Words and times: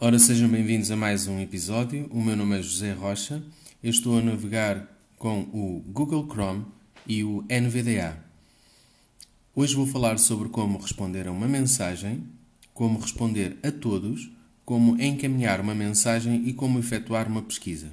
Ora, 0.00 0.18
sejam 0.18 0.48
bem-vindos 0.48 0.90
a 0.90 0.96
mais 0.96 1.28
um 1.28 1.38
episódio. 1.38 2.08
O 2.10 2.20
meu 2.20 2.36
nome 2.36 2.58
é 2.58 2.62
José 2.62 2.92
Rocha. 2.92 3.42
Eu 3.82 3.90
estou 3.90 4.18
a 4.18 4.20
navegar 4.20 4.88
com 5.16 5.42
o 5.52 5.84
Google 5.86 6.26
Chrome 6.28 6.64
e 7.06 7.22
o 7.22 7.44
NVDA. 7.48 8.18
Hoje 9.54 9.76
vou 9.76 9.86
falar 9.86 10.18
sobre 10.18 10.48
como 10.48 10.78
responder 10.78 11.28
a 11.28 11.30
uma 11.30 11.46
mensagem, 11.46 12.24
como 12.74 12.98
responder 12.98 13.56
a 13.62 13.70
todos, 13.70 14.28
como 14.64 15.00
encaminhar 15.00 15.60
uma 15.60 15.74
mensagem 15.74 16.48
e 16.48 16.52
como 16.52 16.78
efetuar 16.78 17.28
uma 17.28 17.42
pesquisa. 17.42 17.92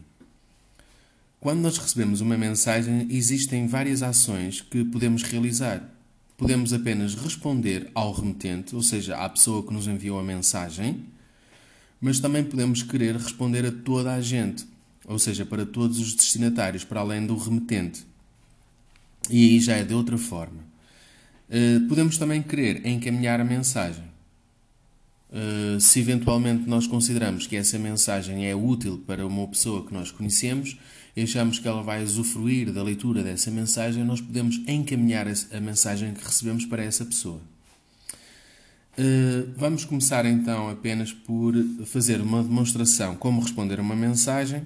Quando 1.39 1.61
nós 1.61 1.77
recebemos 1.77 2.21
uma 2.21 2.37
mensagem, 2.37 3.07
existem 3.09 3.67
várias 3.67 4.01
ações 4.01 4.61
que 4.61 4.83
podemos 4.83 5.23
realizar. 5.23 5.87
Podemos 6.35 6.73
apenas 6.73 7.15
responder 7.15 7.89
ao 7.93 8.11
remetente, 8.11 8.75
ou 8.75 8.81
seja, 8.81 9.15
à 9.17 9.29
pessoa 9.29 9.61
que 9.61 9.73
nos 9.73 9.87
enviou 9.87 10.19
a 10.19 10.23
mensagem, 10.23 11.05
mas 11.99 12.19
também 12.19 12.43
podemos 12.43 12.83
querer 12.83 13.15
responder 13.15 13.65
a 13.65 13.71
toda 13.71 14.13
a 14.13 14.21
gente, 14.21 14.65
ou 15.05 15.19
seja, 15.19 15.45
para 15.45 15.65
todos 15.65 15.99
os 15.99 16.13
destinatários, 16.13 16.83
para 16.83 17.01
além 17.01 17.25
do 17.25 17.35
remetente. 17.35 18.05
E 19.29 19.49
aí 19.49 19.59
já 19.59 19.75
é 19.75 19.83
de 19.83 19.93
outra 19.93 20.17
forma. 20.17 20.63
Eh, 21.49 21.79
podemos 21.87 22.17
também 22.17 22.41
querer 22.41 22.85
encaminhar 22.85 23.39
a 23.39 23.43
mensagem. 23.43 24.03
Eh, 25.31 25.77
se 25.79 25.99
eventualmente 25.99 26.67
nós 26.67 26.87
consideramos 26.87 27.47
que 27.47 27.55
essa 27.55 27.77
mensagem 27.77 28.47
é 28.47 28.55
útil 28.55 29.03
para 29.05 29.25
uma 29.25 29.47
pessoa 29.47 29.85
que 29.85 29.93
nós 29.93 30.11
conhecemos 30.11 30.77
e 31.15 31.21
achamos 31.21 31.59
que 31.59 31.67
ela 31.67 31.83
vai 31.83 32.03
usufruir 32.03 32.71
da 32.71 32.81
leitura 32.81 33.23
dessa 33.23 33.51
mensagem, 33.51 34.03
nós 34.03 34.21
podemos 34.21 34.57
encaminhar 34.67 35.27
a 35.27 35.59
mensagem 35.59 36.13
que 36.13 36.23
recebemos 36.23 36.65
para 36.65 36.83
essa 36.83 37.03
pessoa. 37.05 37.41
Eh, 39.01 39.45
vamos 39.55 39.85
começar 39.85 40.25
então 40.25 40.69
apenas 40.69 41.13
por 41.13 41.53
fazer 41.85 42.19
uma 42.19 42.43
demonstração 42.43 43.15
como 43.15 43.39
responder 43.39 43.79
a 43.79 43.81
uma 43.81 43.95
mensagem. 43.95 44.63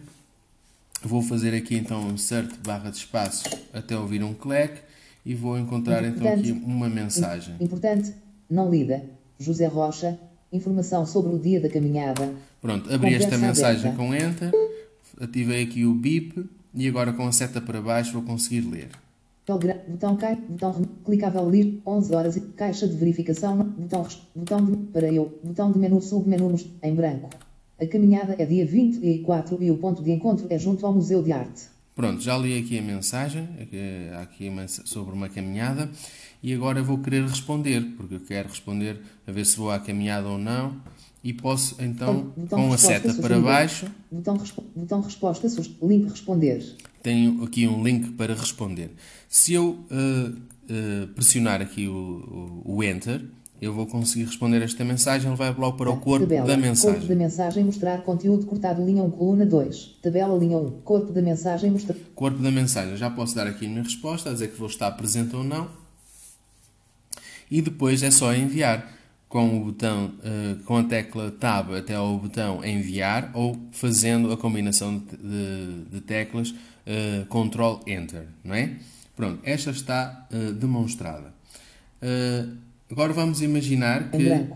Vou 1.04 1.22
fazer 1.22 1.54
aqui 1.54 1.76
então 1.76 2.08
um 2.08 2.14
insert 2.14 2.50
barra 2.66 2.90
de 2.90 2.98
espaços 2.98 3.54
até 3.72 3.96
ouvir 3.96 4.24
um 4.24 4.34
clack 4.34 4.82
e 5.24 5.36
vou 5.36 5.56
encontrar 5.60 6.04
então 6.04 6.28
aqui 6.28 6.52
uma 6.52 6.90
mensagem. 6.90 7.56
Importante, 7.60 8.12
não 8.50 8.72
lida. 8.72 9.04
José 9.38 9.68
Rocha, 9.68 10.18
informação 10.52 11.06
sobre 11.06 11.36
o 11.36 11.38
dia 11.38 11.62
da 11.62 11.70
caminhada. 11.70 12.34
Pronto, 12.60 12.92
abri 12.92 13.14
esta 13.14 13.38
mensagem 13.38 13.92
aberta. 13.92 13.98
com 13.98 14.16
Enter, 14.16 14.52
ativei 15.22 15.62
aqui 15.62 15.86
o 15.86 15.94
bip 15.94 16.44
e 16.74 16.88
agora 16.88 17.14
com 17.14 17.28
a 17.28 17.32
seta 17.32 17.62
para 17.62 17.80
baixo 17.80 18.14
vou 18.14 18.24
conseguir 18.24 18.62
ler. 18.62 18.90
Botão 19.46 20.16
cai, 20.16 20.38
botão 20.38 20.82
clicável 21.04 21.46
ler, 21.50 21.82
11 21.86 22.16
horas, 22.16 22.42
caixa 22.56 22.88
de 22.88 22.96
verificação, 22.96 23.58
botão, 23.58 24.08
botão 24.34 24.66
de, 24.66 24.78
para 24.88 25.12
eu, 25.12 25.38
botão 25.44 25.70
de 25.70 25.80
menu 25.80 26.02
submenu 26.02 26.56
em 26.82 26.96
branco. 26.96 27.30
A 27.78 27.86
caminhada 27.86 28.36
é 28.40 28.46
dia 28.46 28.66
24 28.66 29.62
e 29.62 29.70
o 29.70 29.78
ponto 29.78 30.02
de 30.02 30.12
encontro 30.12 30.48
é 30.50 30.58
junto 30.58 30.86
ao 30.86 30.94
Museu 30.94 31.22
de 31.22 31.34
Arte. 31.34 31.64
Pronto, 31.94 32.22
já 32.22 32.38
li 32.38 32.58
aqui 32.58 32.80
a 32.80 32.82
mensagem, 32.82 33.50
aqui 34.22 34.50
sobre 34.86 35.14
uma 35.14 35.28
caminhada, 35.28 35.92
e 36.42 36.54
agora 36.54 36.82
vou 36.82 36.98
querer 37.00 37.24
responder, 37.24 37.82
porque 37.98 38.16
eu 38.16 38.20
quero 38.22 38.48
responder 38.48 39.02
a 39.28 39.32
ver 39.32 39.46
se 39.46 39.58
vou 39.58 39.70
à 39.70 39.78
caminhada 39.78 40.28
ou 40.28 40.38
não, 40.38 40.78
e 41.22 41.34
posso 41.34 41.76
então, 41.82 42.34
com 42.50 42.74
a 42.74 42.78
seta 42.78 43.14
para 43.16 43.40
baixo... 43.40 43.88
Botão, 44.10 44.42
botão 44.76 45.02
resposta, 45.02 45.48
link 45.82 46.10
responder. 46.10 46.64
Tenho 47.04 47.44
aqui 47.44 47.68
um 47.68 47.84
link 47.84 48.14
para 48.14 48.34
responder. 48.34 48.90
Se 49.30 49.54
eu 49.54 49.86
uh, 49.92 50.30
uh, 50.30 51.08
pressionar 51.10 51.62
aqui 51.62 51.88
o, 51.88 52.64
o, 52.66 52.78
o 52.78 52.84
Enter, 52.84 53.22
eu 53.62 53.74
vou 53.74 53.86
conseguir 53.86 54.26
responder 54.26 54.62
esta 54.62 54.84
mensagem, 54.84 55.30
ele 55.30 55.38
vai 55.38 55.54
logo 55.54 55.78
para 55.78 55.90
o 55.90 55.98
corpo 55.98 56.26
Tabela, 56.26 56.48
da 56.48 56.58
mensagem. 56.58 57.00
Corpo 57.00 57.08
da 57.08 57.16
mensagem, 57.16 57.64
mostrar 57.64 58.02
conteúdo 58.04 58.46
cortado, 58.46 58.86
linha 58.86 59.04
1, 59.04 59.12
coluna 59.12 59.46
2. 59.46 60.00
Tabela, 60.02 60.38
linha 60.38 60.58
1, 60.58 60.82
corpo 60.82 61.12
da 61.12 61.22
mensagem, 61.22 61.72
mostrar... 61.72 61.96
Corpo 62.16 62.40
da 62.40 62.52
mensagem, 62.52 62.98
já 62.98 63.10
posso 63.10 63.36
dar 63.36 63.48
aqui 63.48 63.66
a 63.66 63.70
minha 63.70 63.84
resposta, 63.84 64.30
a 64.30 64.34
dizer 64.34 64.50
que 64.50 64.58
vou 64.58 64.68
estar 64.68 64.92
presente 64.92 65.36
ou 65.36 65.44
não. 65.44 65.70
E 67.50 67.62
depois 67.62 68.02
é 68.02 68.12
só 68.12 68.34
enviar 68.34 68.93
com 69.34 69.58
o 69.58 69.66
botão, 69.66 70.12
uh, 70.20 70.64
com 70.64 70.78
a 70.78 70.84
tecla 70.84 71.32
Tab 71.32 71.74
até 71.74 71.96
ao 71.96 72.20
botão 72.20 72.64
enviar 72.64 73.32
ou 73.34 73.58
fazendo 73.72 74.32
a 74.32 74.38
combinação 74.38 75.00
de, 75.00 75.18
de, 75.18 75.86
de 75.92 76.02
teclas 76.02 76.52
uh, 76.52 77.26
Ctrl 77.26 77.80
Enter, 77.88 78.28
não 78.44 78.54
é? 78.54 78.76
Pronto, 79.16 79.40
esta 79.44 79.72
está 79.72 80.28
uh, 80.32 80.54
demonstrada. 80.54 81.34
Agora 82.92 83.12
vamos 83.12 83.42
imaginar 83.42 84.12
que. 84.12 84.48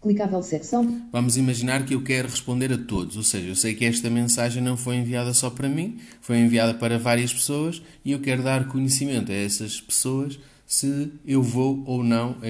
Clicável 0.00 0.42
secção. 0.42 1.02
Vamos 1.12 1.36
imaginar 1.36 1.84
que 1.84 1.94
eu 1.94 2.02
quero 2.02 2.28
responder 2.28 2.72
a 2.72 2.78
todos. 2.78 3.16
Ou 3.16 3.22
seja, 3.22 3.48
eu 3.48 3.56
sei 3.56 3.74
que 3.74 3.84
esta 3.84 4.08
mensagem 4.08 4.62
não 4.62 4.76
foi 4.76 4.96
enviada 4.96 5.34
só 5.34 5.50
para 5.50 5.68
mim, 5.68 5.98
foi 6.22 6.38
enviada 6.38 6.72
para 6.72 6.98
várias 6.98 7.30
pessoas 7.30 7.82
e 8.02 8.12
eu 8.12 8.20
quero 8.20 8.42
dar 8.42 8.68
conhecimento 8.68 9.30
a 9.30 9.34
essas 9.34 9.78
pessoas 9.80 10.38
se 10.66 11.12
eu 11.24 11.42
vou 11.42 11.82
ou 11.86 12.02
não 12.02 12.36
a, 12.42 12.46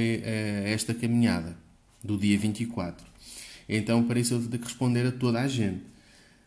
esta 0.68 0.94
caminhada 0.94 1.56
do 2.02 2.16
dia 2.16 2.38
24. 2.38 3.06
Então, 3.68 4.04
para 4.04 4.18
isso, 4.18 4.34
eu 4.34 4.48
ter 4.48 4.58
que 4.58 4.64
responder 4.64 5.06
a 5.06 5.12
toda 5.12 5.40
a 5.40 5.48
gente. 5.48 5.82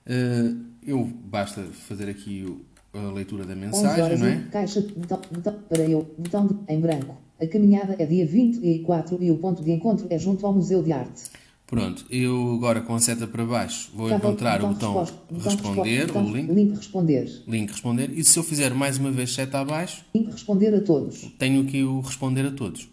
Uh, 0.08 0.58
eu 0.86 1.06
basta 1.06 1.62
fazer 1.88 2.10
aqui 2.10 2.46
a 2.94 3.12
leitura 3.12 3.46
da 3.46 3.56
mensagem, 3.56 4.18
não 4.18 4.26
é? 4.26 4.44
Caixa, 4.52 4.82
botão, 4.82 5.22
botão, 5.30 5.60
para 5.68 5.84
eu, 5.84 6.10
botão 6.18 6.48
de, 6.48 6.56
em 6.68 6.80
branco. 6.80 7.16
A 7.40 7.46
caminhada 7.46 7.96
é 8.00 8.06
dia 8.06 8.26
24 8.26 9.22
e 9.22 9.32
o 9.32 9.38
ponto 9.38 9.64
de 9.64 9.72
encontro 9.72 10.08
é 10.10 10.18
junto 10.18 10.46
ao 10.46 10.54
Museu 10.54 10.82
de 10.82 10.92
Arte. 10.92 11.24
Pronto, 11.70 12.04
eu 12.10 12.56
agora 12.56 12.82
com 12.82 12.96
a 12.96 13.00
seta 13.00 13.28
para 13.28 13.46
baixo 13.46 13.92
vou 13.94 14.12
encontrar 14.12 14.64
o 14.64 14.70
botão, 14.70 14.94
botão 14.96 15.40
responder, 15.40 16.08
botão, 16.08 16.26
o 16.26 16.36
link. 16.36 16.52
Link 16.52 16.76
responder. 16.76 17.44
Link 17.48 17.70
responder. 17.70 18.10
E 18.10 18.24
se 18.24 18.40
eu 18.40 18.44
fizer 18.44 18.74
mais 18.74 18.98
uma 18.98 19.12
vez 19.12 19.32
seta 19.32 19.60
abaixo... 19.60 20.04
Link 20.16 20.32
responder 20.32 20.74
a 20.74 20.82
todos. 20.82 21.32
Tenho 21.38 21.62
aqui 21.62 21.84
o 21.84 22.00
responder 22.00 22.48
a 22.48 22.52
todos. 22.52 22.90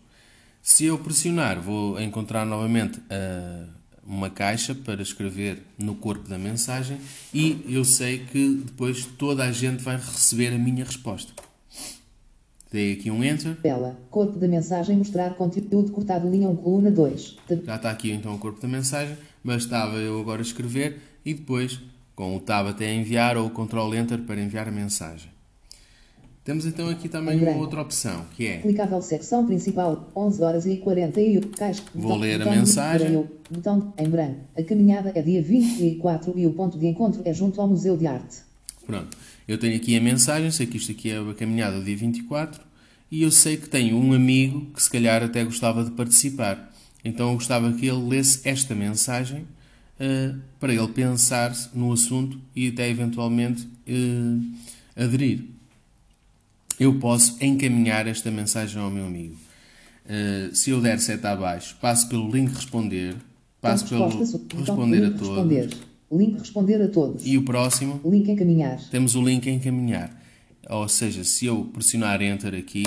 Se 0.61 0.85
eu 0.85 0.99
pressionar, 0.99 1.59
vou 1.59 1.99
encontrar 1.99 2.45
novamente 2.45 2.99
uh, 2.99 3.67
uma 4.07 4.29
caixa 4.29 4.75
para 4.75 5.01
escrever 5.01 5.63
no 5.79 5.95
corpo 5.95 6.29
da 6.29 6.37
mensagem 6.37 6.99
e 7.33 7.65
eu 7.67 7.83
sei 7.83 8.19
que 8.19 8.63
depois 8.67 9.07
toda 9.17 9.43
a 9.45 9.53
gente 9.53 9.83
vai 9.83 9.97
receber 9.97 10.49
a 10.49 10.59
minha 10.59 10.85
resposta. 10.85 11.33
Dei 12.77 12.93
aqui 12.93 13.11
um 13.11 13.25
Enter. 13.25 13.57
Tela. 13.63 13.99
Corpo 14.11 14.39
da 14.39 14.47
mensagem. 14.47 14.99
Mostrar 14.99 15.35
conteúdo 15.35 15.91
cortado. 15.93 16.29
Linha 16.29 16.47
1, 16.51 16.57
coluna 16.57 16.91
2. 16.91 17.39
Já 17.65 17.77
está 17.77 17.91
aqui 17.91 18.13
então 18.13 18.35
o 18.35 18.39
corpo 18.39 18.61
da 18.61 18.69
mensagem. 18.69 19.17
Bastava 19.43 19.97
eu 19.97 20.21
agora 20.21 20.43
escrever 20.43 20.99
e 21.25 21.33
depois 21.33 21.81
com 22.15 22.37
o 22.37 22.41
Tab 22.41 22.67
até 22.67 22.93
enviar 22.93 23.39
ou 23.39 23.47
o 23.47 23.51
Ctrl 23.51 23.95
Enter 23.95 24.19
para 24.25 24.39
enviar 24.43 24.69
a 24.69 24.71
mensagem. 24.71 25.31
Temos 26.45 26.67
então 26.67 26.91
aqui 26.91 27.09
também 27.09 27.43
uma 27.43 27.57
outra 27.57 27.81
opção, 27.81 28.27
que 28.37 28.47
é... 28.47 28.59
Clicável 28.59 29.01
secção 29.01 29.47
principal, 29.47 30.13
11 30.15 30.43
horas 30.43 30.67
e 30.67 30.77
41, 30.77 31.41
caixa... 31.53 31.83
Vou 31.95 32.03
botão, 32.03 32.19
ler 32.19 32.43
a 32.43 32.51
mensagem. 32.51 33.27
Botão 33.51 33.95
em 33.97 34.09
branco. 34.09 34.41
A 34.55 34.63
caminhada 34.63 35.13
é 35.15 35.23
dia 35.23 35.43
24 35.43 36.39
e 36.39 36.47
o 36.47 36.53
ponto 36.53 36.79
de 36.79 36.87
encontro 36.87 37.23
é 37.25 37.33
junto 37.33 37.59
ao 37.59 37.67
Museu 37.67 37.97
de 37.97 38.07
Arte. 38.07 38.46
Pronto. 38.87 39.17
Eu 39.47 39.59
tenho 39.59 39.77
aqui 39.77 39.97
a 39.97 40.01
mensagem, 40.01 40.51
sei 40.51 40.67
que 40.67 40.77
isto 40.77 40.93
aqui 40.93 41.11
é 41.11 41.19
a 41.19 41.35
caminhada 41.35 41.79
do 41.79 41.85
dia 41.85 41.97
24 41.97 42.61
e 43.11 43.23
eu 43.23 43.31
sei 43.31 43.57
que 43.57 43.69
tenho 43.69 43.97
um 43.97 44.13
amigo 44.13 44.67
que 44.75 44.83
se 44.83 44.91
calhar 44.91 45.23
até 45.23 45.45
gostava 45.45 45.85
de 45.85 45.91
participar. 45.91 46.73
Então 47.05 47.31
eu 47.31 47.35
gostava 47.35 47.73
que 47.73 47.87
ele 47.87 48.09
lesse 48.09 48.41
esta 48.49 48.75
mensagem 48.75 49.43
uh, 50.01 50.39
para 50.59 50.75
ele 50.75 50.89
pensar 50.89 51.55
no 51.75 51.93
assunto 51.93 52.41
e 52.55 52.69
até 52.69 52.89
eventualmente 52.89 53.63
uh, 53.89 54.45
aderir. 54.97 55.45
Eu 56.79 56.99
posso 56.99 57.37
encaminhar 57.43 58.07
esta 58.07 58.31
mensagem 58.31 58.81
ao 58.81 58.91
meu 58.91 59.07
amigo. 59.07 59.37
Uh, 60.05 60.55
se 60.55 60.71
eu 60.71 60.81
der 60.81 60.99
seta 60.99 61.31
abaixo, 61.31 61.77
passo 61.81 62.09
pelo 62.09 62.31
link 62.31 62.53
responder, 62.53 63.17
passo 63.61 63.87
pelo 63.89 64.09
responder 64.09 65.05
a 65.05 65.11
todos. 65.11 65.29
Responder. 65.29 65.96
Link 66.11 66.39
responder 66.39 66.81
a 66.81 66.89
todos. 66.89 67.27
E 67.27 67.37
o 67.37 67.43
próximo? 67.43 68.01
Link 68.05 68.31
encaminhar. 68.31 68.81
Temos 68.91 69.15
o 69.15 69.23
link 69.23 69.49
encaminhar. 69.49 70.23
Ou 70.69 70.89
seja, 70.89 71.25
se 71.25 71.47
eu 71.47 71.65
pressionar 71.73 72.23
Enter 72.23 72.55
aqui, 72.55 72.85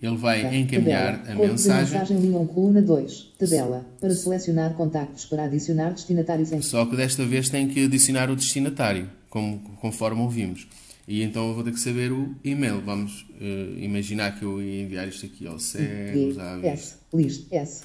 ele 0.00 0.16
vai 0.16 0.42
tá. 0.42 0.54
encaminhar 0.54 1.18
tabela. 1.18 1.44
a 1.44 1.48
mensagem. 1.48 1.98
mensagem 1.98 2.20
linha 2.20 2.38
1, 2.38 2.46
coluna 2.46 2.82
2. 2.82 3.34
Tabela. 3.38 3.86
Para 4.00 4.14
selecionar 4.14 4.74
contactos 4.74 5.24
para 5.24 5.44
adicionar 5.44 5.90
destinatários 5.90 6.52
em... 6.52 6.60
Só 6.60 6.84
que 6.84 6.96
desta 6.96 7.24
vez 7.24 7.48
tem 7.48 7.68
que 7.68 7.84
adicionar 7.84 8.30
o 8.30 8.36
destinatário, 8.36 9.10
como, 9.30 9.58
conforme 9.80 10.20
ouvimos. 10.20 10.66
E 11.08 11.22
então 11.22 11.48
eu 11.48 11.54
vou 11.54 11.64
ter 11.64 11.72
que 11.72 11.80
saber 11.80 12.12
o 12.12 12.34
e-mail. 12.42 12.80
Vamos 12.80 13.26
uh, 13.40 13.78
imaginar 13.78 14.38
que 14.38 14.44
eu 14.44 14.60
ia 14.60 14.82
enviar 14.82 15.08
isto 15.08 15.24
aqui 15.24 15.46
ao 15.46 15.58
cegos, 15.58 16.38
à 16.38 16.58
S, 16.66 16.96
list, 17.14 17.46
S, 17.52 17.84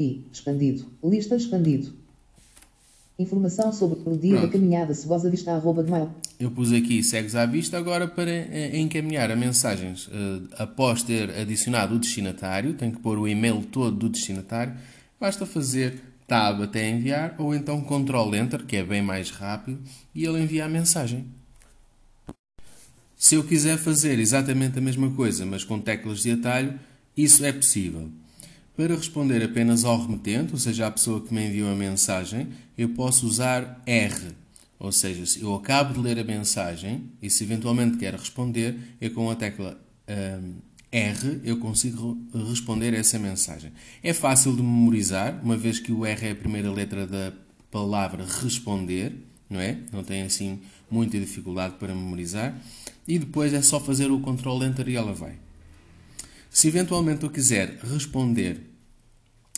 I, 0.00 0.24
expandido, 0.32 0.86
lista 1.04 1.36
expandido, 1.36 1.92
Informação 3.22 3.72
sobre 3.72 3.98
o 4.04 4.16
dia 4.16 4.32
Pronto. 4.32 4.46
da 4.46 4.52
caminhada 4.52 4.94
Cebosa 4.94 5.30
Vista 5.30 5.52
arroba 5.52 5.82
mail. 5.82 6.10
Eu 6.40 6.50
pus 6.50 6.72
aqui 6.72 7.02
segues 7.02 7.34
à 7.36 7.46
vista 7.46 7.78
agora 7.78 8.08
para 8.08 8.30
eh, 8.30 8.78
encaminhar 8.78 9.30
a 9.30 9.36
mensagens 9.36 10.08
uh, 10.08 10.48
após 10.58 11.02
ter 11.02 11.30
adicionado 11.30 11.94
o 11.94 11.98
destinatário, 11.98 12.74
tenho 12.74 12.92
que 12.92 13.00
pôr 13.00 13.18
o 13.18 13.28
e-mail 13.28 13.62
todo 13.62 13.96
do 13.96 14.08
destinatário. 14.08 14.74
Basta 15.20 15.46
fazer 15.46 16.02
Tab 16.26 16.62
até 16.62 16.88
enviar, 16.88 17.34
ou 17.38 17.54
então 17.54 17.80
Ctrl 17.82 18.34
Enter, 18.34 18.64
que 18.64 18.76
é 18.76 18.82
bem 18.82 19.02
mais 19.02 19.30
rápido, 19.30 19.78
e 20.14 20.24
ele 20.24 20.42
envia 20.42 20.64
a 20.64 20.68
mensagem. 20.68 21.26
Se 23.16 23.36
eu 23.36 23.44
quiser 23.44 23.78
fazer 23.78 24.18
exatamente 24.18 24.78
a 24.78 24.82
mesma 24.82 25.10
coisa, 25.10 25.46
mas 25.46 25.62
com 25.62 25.78
teclas 25.78 26.22
de 26.22 26.32
atalho, 26.32 26.78
isso 27.16 27.44
é 27.44 27.52
possível. 27.52 28.10
Para 28.76 28.96
responder 28.96 29.42
apenas 29.42 29.84
ao 29.84 30.00
remetente, 30.00 30.52
ou 30.52 30.58
seja, 30.58 30.86
à 30.86 30.90
pessoa 30.90 31.20
que 31.20 31.32
me 31.32 31.46
enviou 31.46 31.70
a 31.70 31.74
mensagem, 31.74 32.48
eu 32.76 32.88
posso 32.90 33.26
usar 33.26 33.82
R. 33.84 34.32
Ou 34.78 34.90
seja, 34.90 35.24
se 35.26 35.42
eu 35.42 35.54
acabo 35.54 35.94
de 35.94 36.00
ler 36.00 36.18
a 36.18 36.24
mensagem 36.24 37.04
e 37.20 37.28
se 37.28 37.44
eventualmente 37.44 37.98
quero 37.98 38.18
responder, 38.18 38.76
eu 39.00 39.12
com 39.12 39.30
a 39.30 39.36
tecla 39.36 39.78
um, 40.08 40.54
R 40.90 41.40
eu 41.44 41.58
consigo 41.58 42.18
responder 42.48 42.92
essa 42.94 43.18
mensagem. 43.18 43.72
É 44.02 44.12
fácil 44.12 44.56
de 44.56 44.62
memorizar, 44.62 45.40
uma 45.42 45.56
vez 45.56 45.78
que 45.78 45.92
o 45.92 46.04
R 46.04 46.26
é 46.26 46.30
a 46.32 46.34
primeira 46.34 46.70
letra 46.70 47.06
da 47.06 47.32
palavra 47.70 48.26
responder, 48.42 49.14
não 49.48 49.60
é? 49.60 49.78
Não 49.92 50.02
tem 50.02 50.22
assim 50.22 50.60
muita 50.90 51.18
dificuldade 51.18 51.76
para 51.78 51.94
memorizar 51.94 52.54
e 53.06 53.18
depois 53.18 53.54
é 53.54 53.62
só 53.62 53.80
fazer 53.80 54.10
o 54.10 54.20
Ctrl 54.20 54.64
Enter 54.64 54.88
e 54.88 54.96
ela 54.96 55.12
vai. 55.12 55.34
Se 56.52 56.68
eventualmente 56.68 57.22
eu 57.24 57.30
quiser 57.30 57.78
responder 57.82 58.60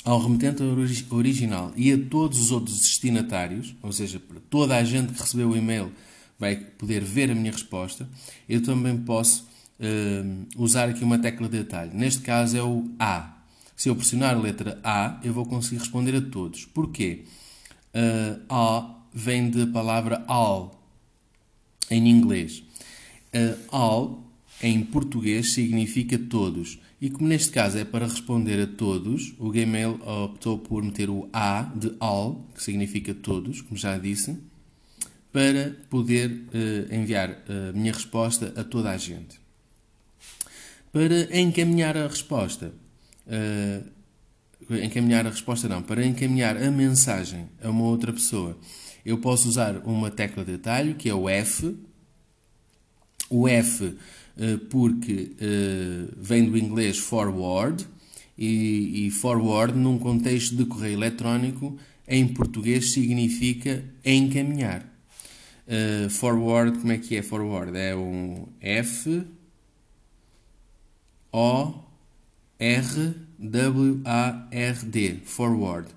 ao 0.04 0.22
remetente 0.22 0.62
original 1.10 1.72
e 1.74 1.92
a 1.92 1.98
todos 1.98 2.38
os 2.38 2.52
outros 2.52 2.78
destinatários, 2.78 3.74
ou 3.82 3.92
seja, 3.92 4.22
toda 4.48 4.76
a 4.76 4.84
gente 4.84 5.12
que 5.12 5.20
recebeu 5.20 5.50
o 5.50 5.56
e-mail 5.56 5.92
vai 6.38 6.54
poder 6.54 7.02
ver 7.02 7.32
a 7.32 7.34
minha 7.34 7.50
resposta, 7.50 8.08
eu 8.48 8.62
também 8.62 8.96
posso 8.96 9.48
uh, 9.80 10.46
usar 10.56 10.88
aqui 10.88 11.02
uma 11.02 11.18
tecla 11.18 11.48
de 11.48 11.58
detalhe. 11.58 11.90
Neste 11.92 12.20
caso 12.20 12.56
é 12.56 12.62
o 12.62 12.88
A. 12.96 13.38
Se 13.74 13.88
eu 13.88 13.96
pressionar 13.96 14.36
a 14.36 14.40
letra 14.40 14.78
A, 14.84 15.18
eu 15.24 15.32
vou 15.32 15.44
conseguir 15.46 15.78
responder 15.78 16.14
a 16.14 16.20
todos. 16.20 16.64
Porquê? 16.64 17.24
Uh, 17.92 18.40
A 18.48 18.94
vem 19.12 19.50
da 19.50 19.66
palavra 19.66 20.24
all, 20.28 20.80
em 21.90 22.08
inglês. 22.08 22.62
Uh, 23.34 23.58
all, 23.72 24.23
em 24.62 24.82
português, 24.82 25.52
significa 25.52 26.18
todos. 26.18 26.78
E 27.00 27.10
como 27.10 27.28
neste 27.28 27.50
caso 27.50 27.76
é 27.78 27.84
para 27.84 28.06
responder 28.06 28.62
a 28.62 28.66
todos, 28.66 29.34
o 29.38 29.50
Gmail 29.50 30.00
optou 30.04 30.58
por 30.58 30.82
meter 30.82 31.10
o 31.10 31.28
A 31.32 31.62
de 31.74 31.94
all, 32.00 32.48
que 32.54 32.62
significa 32.62 33.12
todos, 33.12 33.60
como 33.60 33.76
já 33.76 33.98
disse, 33.98 34.38
para 35.32 35.76
poder 35.90 36.30
uh, 36.30 36.94
enviar 36.94 37.42
a 37.48 37.72
minha 37.72 37.92
resposta 37.92 38.54
a 38.56 38.64
toda 38.64 38.90
a 38.90 38.96
gente. 38.96 39.40
Para 40.92 41.36
encaminhar 41.38 41.96
a 41.96 42.06
resposta, 42.06 42.72
uh, 43.26 44.74
encaminhar 44.82 45.26
a 45.26 45.30
resposta 45.30 45.68
não, 45.68 45.82
para 45.82 46.06
encaminhar 46.06 46.56
a 46.56 46.70
mensagem 46.70 47.48
a 47.62 47.68
uma 47.68 47.84
outra 47.84 48.12
pessoa, 48.12 48.56
eu 49.04 49.18
posso 49.18 49.48
usar 49.48 49.76
uma 49.84 50.10
tecla 50.10 50.44
de 50.44 50.54
atalho 50.54 50.94
que 50.94 51.08
é 51.08 51.14
o 51.14 51.28
F, 51.28 51.76
o 53.28 53.48
F 53.48 53.84
eh, 53.84 53.92
porque 54.70 55.32
eh, 55.40 56.08
vem 56.16 56.50
do 56.50 56.58
inglês 56.58 56.98
forward 56.98 57.86
e, 58.36 59.10
forward 59.12 59.78
num 59.78 59.98
contexto 59.98 60.56
de 60.56 60.64
correio 60.64 60.94
eletrónico 60.94 61.78
em 62.06 62.26
português 62.26 62.92
significa 62.92 63.84
encaminhar. 64.04 64.84
Eh, 65.68 66.08
forward, 66.10 66.78
como 66.78 66.92
é 66.92 66.98
que 66.98 67.16
é 67.16 67.22
forward? 67.22 67.76
É 67.78 67.94
um 67.94 68.46
F 68.60 69.24
O 71.32 71.74
R 72.58 73.14
W 73.38 74.00
A 74.04 74.48
R 74.50 74.84
D, 74.84 75.16
forward. 75.24 75.88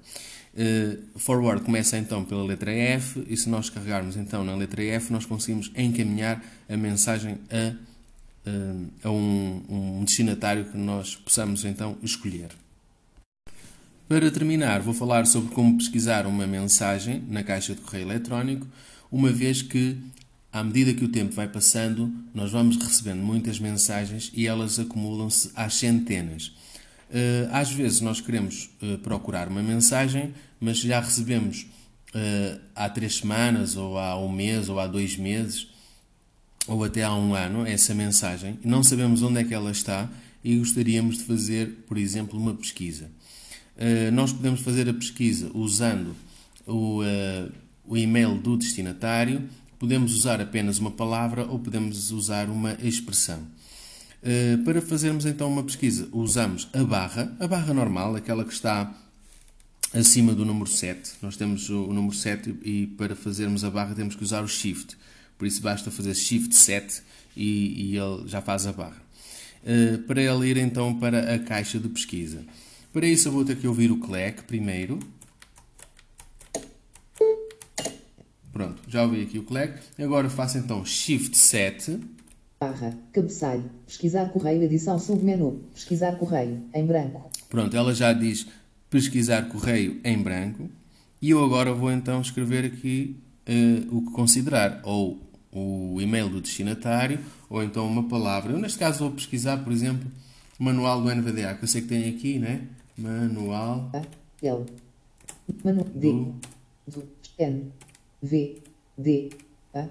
Uh, 0.57 1.19
forward 1.19 1.63
começa 1.63 1.99
então 1.99 2.25
pela 2.25 2.43
letra 2.43 2.71
F 2.71 3.23
e 3.29 3.37
se 3.37 3.47
nós 3.47 3.69
carregarmos 3.69 4.17
então 4.17 4.43
na 4.43 4.55
letra 4.55 4.83
F 4.83 5.13
nós 5.13 5.23
conseguimos 5.23 5.71
encaminhar 5.77 6.43
a 6.67 6.75
mensagem 6.75 7.37
a, 7.51 7.73
uh, 7.73 7.77
a 9.03 9.09
um, 9.09 9.63
um, 9.69 10.03
destinatário 10.03 10.65
que 10.65 10.77
nós 10.77 11.15
possamos 11.15 11.65
então 11.65 11.97
escolher. 12.01 12.49
Para 14.07 14.31
terminar, 14.31 14.81
vou 14.81 14.93
falar 14.93 15.25
sobre 15.25 15.53
como 15.53 15.77
pesquisar 15.77 16.25
uma 16.25 16.47
mensagem 16.47 17.23
na 17.27 17.43
caixa 17.43 17.75
de 17.75 17.81
correio 17.81 18.05
eletrónico, 18.05 18.65
uma 19.11 19.31
vez 19.31 19.61
que, 19.61 19.97
à 20.51 20.63
medida 20.63 20.93
que 20.93 21.03
o 21.03 21.09
tempo 21.09 21.33
vai 21.33 21.47
passando, 21.47 22.13
nós 22.33 22.51
vamos 22.51 22.77
recebendo 22.77 23.21
muitas 23.21 23.59
mensagens 23.59 24.31
e 24.33 24.47
elas 24.47 24.79
acumulam-se 24.79 25.51
às 25.55 25.75
centenas. 25.75 26.53
Uh, 27.09 27.47
às 27.51 27.71
vezes 27.71 28.01
nós 28.01 28.19
queremos 28.19 28.69
procurar 29.01 29.47
uma 29.47 29.63
mensagem 29.63 30.33
mas 30.59 30.79
já 30.79 30.99
recebemos 30.99 31.67
há 32.75 32.89
três 32.89 33.17
semanas, 33.17 33.75
ou 33.75 33.97
há 33.97 34.17
um 34.19 34.31
mês, 34.31 34.69
ou 34.69 34.79
há 34.79 34.87
dois 34.87 35.17
meses, 35.17 35.67
ou 36.67 36.83
até 36.83 37.03
há 37.03 37.13
um 37.13 37.33
ano, 37.33 37.65
essa 37.65 37.95
mensagem, 37.95 38.59
não 38.63 38.83
sabemos 38.83 39.21
onde 39.23 39.39
é 39.39 39.43
que 39.43 39.53
ela 39.53 39.71
está 39.71 40.09
e 40.43 40.57
gostaríamos 40.57 41.17
de 41.17 41.23
fazer, 41.23 41.83
por 41.87 41.97
exemplo, 41.97 42.39
uma 42.39 42.53
pesquisa. 42.53 43.09
Uh, 43.75 44.11
nós 44.11 44.33
podemos 44.33 44.61
fazer 44.61 44.89
a 44.89 44.93
pesquisa 44.93 45.49
usando 45.53 46.15
o, 46.65 47.01
uh, 47.01 47.51
o 47.85 47.97
e-mail 47.97 48.35
do 48.35 48.57
destinatário, 48.57 49.47
podemos 49.79 50.13
usar 50.13 50.41
apenas 50.41 50.79
uma 50.79 50.91
palavra 50.91 51.45
ou 51.45 51.59
podemos 51.59 52.11
usar 52.11 52.49
uma 52.49 52.73
expressão. 52.81 53.39
Uh, 54.21 54.63
para 54.63 54.81
fazermos 54.81 55.25
então 55.25 55.47
uma 55.47 55.63
pesquisa, 55.63 56.09
usamos 56.11 56.67
a 56.73 56.83
barra, 56.83 57.35
a 57.39 57.47
barra 57.47 57.73
normal, 57.73 58.15
aquela 58.15 58.43
que 58.43 58.53
está 58.53 58.93
acima 59.93 60.33
do 60.33 60.43
número 60.43 60.69
7. 60.69 61.13
Nós 61.21 61.37
temos 61.37 61.69
o 61.69 61.93
número 61.93 62.15
7 62.15 62.55
e 62.63 62.87
para 62.97 63.15
fazermos 63.15 63.63
a 63.63 63.69
barra 63.69 63.95
temos 63.95 64.15
que 64.15 64.23
usar 64.23 64.43
o 64.43 64.47
Shift. 64.47 64.97
Por 65.37 65.47
isso 65.47 65.61
basta 65.61 65.91
fazer 65.91 66.15
Shift 66.15 66.55
7 66.55 67.01
e, 67.35 67.91
e 67.91 67.97
ele 67.97 68.27
já 68.27 68.41
faz 68.41 68.65
a 68.65 68.71
barra. 68.71 69.01
Uh, 69.63 69.99
para 70.03 70.21
ele 70.21 70.47
ir 70.47 70.57
então 70.57 70.97
para 70.97 71.35
a 71.35 71.39
caixa 71.39 71.79
de 71.79 71.87
pesquisa. 71.89 72.43
Para 72.91 73.05
isso 73.05 73.27
eu 73.27 73.31
vou 73.31 73.45
ter 73.45 73.57
que 73.57 73.67
ouvir 73.67 73.91
o 73.91 73.99
clack 73.99 74.43
primeiro. 74.43 74.99
Pronto, 78.51 78.81
já 78.87 79.03
ouvi 79.03 79.21
aqui 79.21 79.37
o 79.37 79.43
clack. 79.43 79.79
Agora 79.99 80.29
faço 80.29 80.57
então 80.57 80.83
Shift 80.83 81.37
7. 81.37 81.99
Barra, 82.59 82.97
cabeçalho, 83.13 83.69
pesquisar 83.85 84.29
correio, 84.29 84.63
edição 84.63 84.97
submenu, 84.97 85.63
pesquisar 85.75 86.13
correio, 86.13 86.63
em 86.73 86.83
branco. 86.83 87.29
Pronto, 87.49 87.77
ela 87.77 87.93
já 87.93 88.11
diz 88.13 88.47
pesquisar 88.89 89.47
correio 89.47 90.01
em 90.03 90.17
branco 90.17 90.67
e 91.21 91.29
eu 91.29 91.43
agora 91.43 91.71
vou 91.73 91.91
então 91.91 92.19
escrever 92.19 92.65
aqui 92.65 93.15
uh, 93.47 93.95
o 93.95 94.01
que 94.01 94.11
considerar, 94.11 94.81
ou 94.83 95.21
o 95.57 96.01
e-mail 96.01 96.29
do 96.29 96.41
destinatário, 96.41 97.19
ou 97.49 97.63
então 97.63 97.87
uma 97.87 98.07
palavra. 98.07 98.51
Eu 98.51 98.59
neste 98.59 98.77
caso 98.77 98.99
vou 98.99 99.11
pesquisar, 99.11 99.57
por 99.63 99.71
exemplo, 99.71 100.09
manual 100.59 101.01
do 101.01 101.13
NVDA, 101.13 101.55
que 101.55 101.63
eu 101.63 101.67
sei 101.67 101.81
que 101.81 101.87
tem 101.87 102.09
aqui, 102.09 102.39
né? 102.39 102.67
Manual. 102.97 103.91
L. 104.41 104.65
Manu 105.63 105.83
D. 105.83 106.11
Do 106.87 107.03
N. 107.37 107.71
V. 108.21 108.57
D. 108.97 109.29
A. 109.73 109.85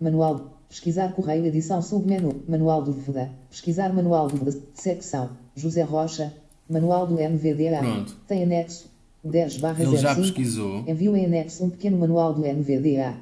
Manual. 0.00 0.58
Pesquisar 0.68 1.12
correio 1.12 1.46
edição 1.46 1.80
submenu. 1.80 2.42
Manual 2.46 2.82
do 2.82 2.92
VDA. 2.92 3.30
Pesquisar 3.50 3.92
manual 3.92 4.28
do 4.28 4.36
VDA. 4.36 4.60
Secção. 4.74 5.30
José 5.56 5.82
Rocha. 5.82 6.32
Manual 6.68 7.06
do 7.06 7.14
NVDA. 7.14 7.78
Pronto. 7.78 8.14
Tem 8.26 8.42
anexo 8.42 8.90
10 9.24 9.58
barra 9.58 9.82
Ele 9.82 9.96
já 9.96 10.14
pesquisou. 10.14 10.84
Enviou 10.86 11.16
em 11.16 11.24
anexo 11.24 11.64
um 11.64 11.70
pequeno 11.70 11.98
manual 11.98 12.34
do 12.34 12.42
NVDA. 12.42 13.16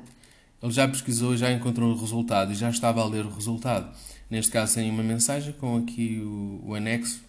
Ele 0.66 0.75
já 0.75 0.88
pesquisou 0.88 1.37
já 1.37 1.52
encontrou 1.52 1.92
o 1.92 2.00
resultado 2.00 2.52
e 2.52 2.54
já 2.56 2.68
estava 2.68 3.00
a 3.00 3.06
ler 3.06 3.25
o 3.25 3.30
resultado. 3.30 3.94
Neste 4.28 4.50
caso 4.50 4.75
tem 4.75 4.90
uma 4.90 5.02
mensagem 5.02 5.52
com 5.52 5.76
aqui 5.76 6.20
o, 6.20 6.61
o 6.66 6.75
anexo 6.75 7.20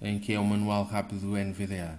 em 0.00 0.18
que 0.18 0.32
é 0.34 0.38
o 0.38 0.44
manual 0.44 0.84
rápido 0.84 1.20
do 1.20 1.36
NVDA. 1.36 1.98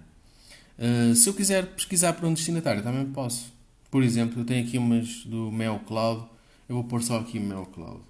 Uh, 0.77 1.15
se 1.15 1.27
eu 1.27 1.33
quiser 1.33 1.65
pesquisar 1.65 2.13
para 2.13 2.27
um 2.27 2.33
destinatário, 2.33 2.83
também 2.83 3.05
posso. 3.07 3.51
Por 3.89 4.03
exemplo, 4.03 4.41
eu 4.41 4.45
tenho 4.45 4.63
aqui 4.63 4.77
umas 4.77 5.25
do 5.25 5.51
Mel 5.51 5.81
Cloud. 5.87 6.27
Eu 6.69 6.75
vou 6.75 6.83
pôr 6.83 7.01
só 7.01 7.17
aqui 7.17 7.39
Mel 7.39 7.65
Cloud. 7.65 8.01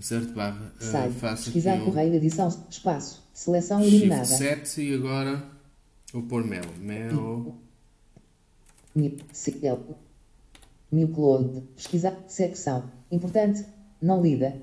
Certo, 0.00 0.34
barra. 0.34 0.72
Uh, 0.78 0.84
Sai. 0.84 1.10
Faço 1.12 1.44
pesquisar 1.44 1.74
aqui 1.76 1.84
correio, 1.86 2.14
edição, 2.14 2.48
espaço. 2.68 3.24
Seleção 3.32 3.80
eliminada. 3.80 4.26
Shift 4.26 4.68
7 4.68 4.82
e 4.82 4.94
agora 4.94 5.42
vou 6.12 6.22
pôr 6.24 6.44
mel. 6.44 6.64
Mel. 6.78 7.56
Milcloud. 10.94 11.62
Pesquisar. 11.76 12.16
Secção. 12.28 12.90
Importante. 13.10 13.64
Não 14.00 14.22
lida. 14.22 14.56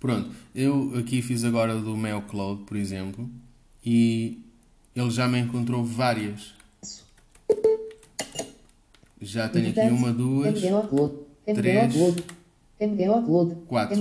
Pronto. 0.00 0.30
Eu 0.54 0.92
aqui 0.98 1.22
fiz 1.22 1.44
agora 1.44 1.76
do 1.76 1.96
Mel 1.96 2.22
Cloud, 2.22 2.64
por 2.64 2.76
exemplo. 2.76 3.28
E 3.84 4.42
ele 4.94 5.10
já 5.10 5.28
me 5.28 5.38
encontrou 5.38 5.84
várias. 5.84 6.54
Já 9.20 9.48
tenho 9.48 9.70
aqui 9.70 9.80
uma, 9.80 10.12
duas, 10.12 10.54
três, 11.54 11.94
quatro. 13.66 13.96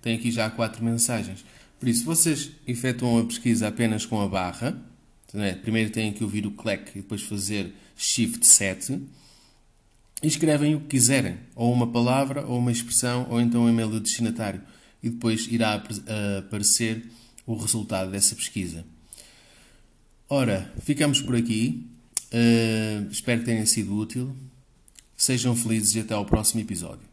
Tenho 0.00 0.18
aqui 0.18 0.30
já 0.30 0.48
quatro 0.50 0.84
mensagens. 0.84 1.44
Por 1.78 1.88
isso, 1.88 2.04
vocês 2.04 2.52
efetuam 2.66 3.18
a 3.18 3.24
pesquisa 3.24 3.68
apenas 3.68 4.06
com 4.06 4.20
a 4.20 4.28
barra, 4.28 4.76
É? 5.34 5.54
Primeiro 5.54 5.90
têm 5.90 6.12
que 6.12 6.22
ouvir 6.22 6.46
o 6.46 6.50
CLEC 6.50 6.90
e 6.90 7.02
depois 7.02 7.22
fazer 7.22 7.72
Shift 7.96 8.46
7 8.46 8.92
e 8.92 9.08
escrevem 10.22 10.74
o 10.74 10.80
que 10.80 10.88
quiserem, 10.88 11.38
ou 11.54 11.72
uma 11.72 11.86
palavra, 11.86 12.46
ou 12.46 12.58
uma 12.58 12.72
expressão, 12.72 13.26
ou 13.30 13.40
então 13.40 13.62
um 13.62 13.68
e-mail 13.68 13.88
do 13.88 14.00
destinatário, 14.00 14.60
e 15.02 15.08
depois 15.08 15.46
irá 15.50 15.82
aparecer 16.38 17.04
o 17.46 17.56
resultado 17.56 18.10
dessa 18.10 18.34
pesquisa. 18.34 18.84
Ora, 20.28 20.72
ficamos 20.82 21.20
por 21.20 21.34
aqui. 21.34 21.86
Uh, 22.32 23.10
espero 23.10 23.40
que 23.40 23.46
tenha 23.46 23.66
sido 23.66 23.96
útil. 23.96 24.36
Sejam 25.16 25.56
felizes 25.56 25.96
e 25.96 26.00
até 26.00 26.14
ao 26.14 26.24
próximo 26.24 26.60
episódio. 26.60 27.09